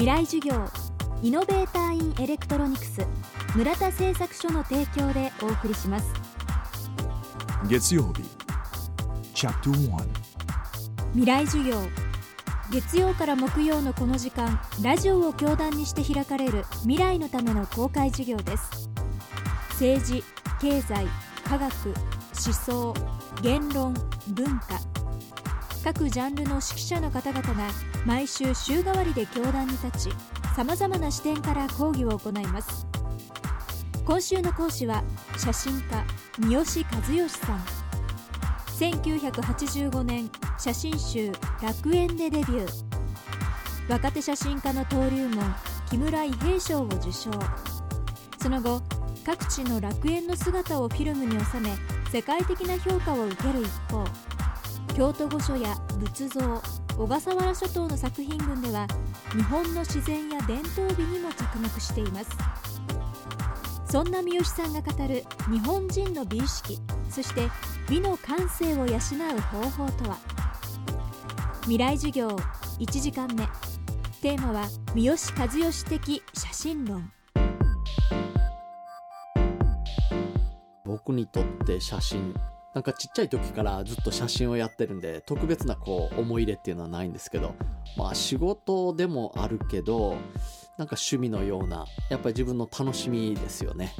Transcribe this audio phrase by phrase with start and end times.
[0.00, 0.54] 未来授業
[1.22, 3.06] イノベーターインエレクトロニクス
[3.54, 6.10] 村田製作所の提供でお送りします。
[7.68, 8.24] 月曜日
[11.12, 11.74] 未来授業
[12.72, 18.88] 月曜から木曜のこの時間ラジオを教壇にして開かれる未来のための公開授業です。
[19.72, 20.24] 政治
[20.62, 21.06] 経済
[21.44, 22.94] 科学思想
[23.42, 23.92] 言論
[24.28, 24.89] 文化
[25.82, 27.70] 各ジャンルの指揮者の方々が
[28.04, 30.14] 毎週週替わりで教壇に立ち
[30.54, 32.86] さまざまな視点から講義を行います。
[34.04, 35.02] 今週の講師は
[35.38, 36.04] 写真家
[36.38, 37.60] 三好和義さん。
[38.78, 42.84] 1985年写真集「楽園」でデビュー。
[43.88, 45.54] 若手写真家の登竜門
[45.88, 47.30] 木村伊兵衛賞を受賞。
[48.42, 48.82] その後
[49.24, 51.70] 各地の楽園の姿をフィルムに収め
[52.10, 54.04] 世界的な評価を受ける一方
[54.94, 56.40] 京都御所や仏像
[56.96, 58.86] 小笠原諸島の作品群では
[59.32, 62.30] 日本の自然や伝統美にも着目しています。
[63.86, 67.48] そんな三好さんが語る日本人の美意識そして
[67.88, 70.16] 美の感性を養う方法とは？
[71.62, 72.28] 未来授業
[72.78, 73.48] 1時間目。
[74.22, 77.10] テーマは三好和義的写真論。
[80.84, 82.34] 僕にとって写真
[82.74, 87.54] なんかちっちゃい時からずっと写真をやってるんで特別なこう思い入れっていうのはないんですけど
[87.96, 90.16] まあ仕事でもあるけど
[90.78, 93.92] なんか趣味のようなやっぱり自分の楽しみですよね。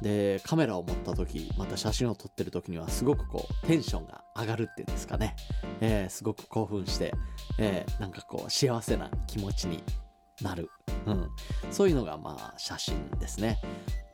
[0.00, 5.36] でカメラを持った時また写真を撮ってる時にはすごくこうテンションが上がるっていうんですかね、
[5.80, 7.12] えー、すごく興奮して、
[7.58, 9.82] えー、なんかこう幸せな気持ちに
[10.40, 10.70] なる、
[11.06, 11.28] うん、
[11.70, 13.60] そういうのがまあ写真ですね。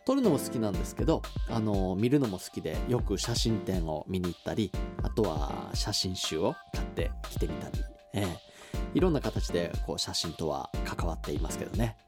[0.09, 1.20] 撮るのも好きなんですけど、
[1.51, 7.84] あの、見るのも好きで、よく写真展を見に行ったり、あとは写真集を買ってきてみたり、
[8.15, 11.98] ええいろんな形でこう写真とは関わっていますけどね。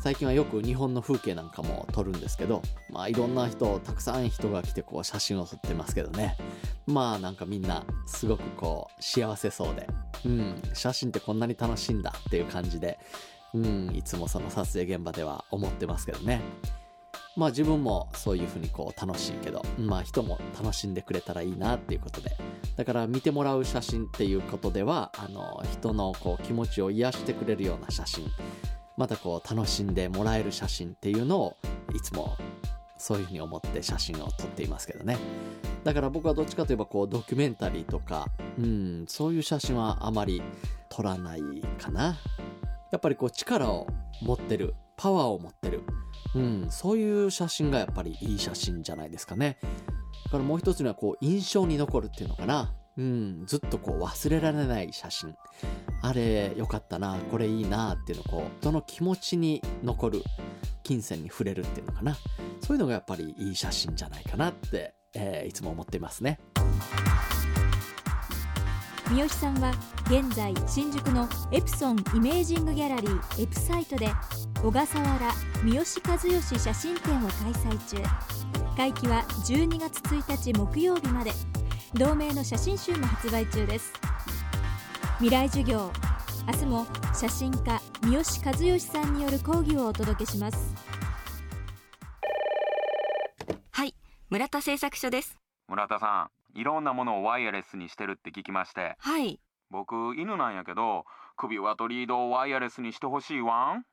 [0.00, 6.36] 最近はよく日本の風景なんかも撮るんですけど、まあいろんな人、たくさん人が来てこう写真を撮ってますけどね。
[6.88, 9.86] まあなんかみんなすごくこう幸せそうで、
[10.24, 12.98] うん、写真ってこんなに楽しいんだっていう感じで、
[13.54, 16.40] うん、いつもその撮影現場では思ってますけどね。
[17.38, 22.36] まあ自分もそういうふうにこう楽しいけど、まあ人も楽しんでくれたらいいなっていうことで。
[22.76, 28.26] だから見てもらう写真っていうことでは、あの、人のこう気持ちを癒してくれるような写真、
[28.96, 31.56] またこう楽しんでもらえる写真っていうのを
[31.94, 32.36] いつも
[32.96, 35.16] そういうふうに思って写真を撮っていますけどね。
[35.84, 38.26] だから僕はどっちかといえばこうドキュメンタリーとか、
[38.58, 40.42] うん、そういう写真はあまり
[40.88, 41.40] 撮らない
[41.78, 42.18] かな。
[42.90, 43.86] やっぱりこう力を
[44.20, 45.82] 持ってる、パワーを持ってる。
[46.34, 49.58] うん、そういう写真がやっぱりいい写真じゃないですかね。
[50.26, 52.74] だからもう一つにはこう印象に残るっていうのかな。
[52.98, 55.34] うん、ずっとこう忘れられない写真。
[56.02, 60.22] あれ良かったな、これいいなっていうのをこう、どの気持ちに残る、
[60.82, 62.16] 金銭に触れるっていうのかな。
[62.60, 66.40] そういうのがやっぱりいい写真じゃないかなって、えー、いつも思っていますね。
[69.10, 69.72] 三好さんは
[70.10, 74.10] 現在新宿のエプソンイメージングギャラリーエプサイトで
[74.60, 75.32] 小笠原
[75.62, 77.96] 三好和義写真展を開催中。
[78.76, 81.30] 会期は12月1日木曜日まで。
[81.94, 83.92] 同名の写真集も発売中です。
[85.18, 85.92] 未来授業。
[86.52, 90.74] 明日も写真家三好和義さんによる講義をお届けします。
[93.70, 93.94] はい
[94.28, 95.38] 村田製作所です。
[95.68, 98.96] 村田さんいろんなものをワイヤレスにしてるって聞きまして。
[98.98, 99.38] はい。
[99.70, 101.04] 僕犬なんやけど
[101.36, 103.84] 首輪とリードをワイヤレスにしてほしいわん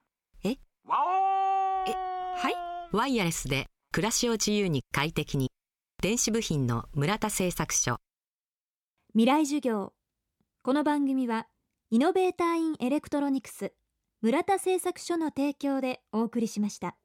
[1.88, 2.54] えはい。
[2.96, 5.52] ワイヤレスで暮らしを自由に快適に。
[6.02, 7.98] 電子部品の村田製作所。
[9.14, 9.94] 未来授業。
[10.62, 11.48] この番組は
[11.92, 13.72] イノベーターインエレクトロニクス
[14.22, 16.96] 村田製作所の提供でお送りしました